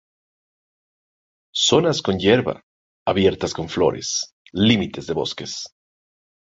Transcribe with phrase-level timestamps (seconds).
[1.53, 2.63] Zonas con hierba,
[3.05, 5.61] abiertas con flores, límites de bosques.